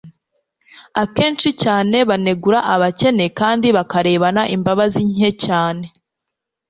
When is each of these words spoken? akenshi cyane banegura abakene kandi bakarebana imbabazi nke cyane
akenshi 1.03 1.49
cyane 1.63 1.97
banegura 2.09 2.59
abakene 2.73 3.25
kandi 3.39 3.67
bakarebana 3.77 4.41
imbabazi 4.55 5.01
nke 5.11 5.29
cyane 5.43 5.85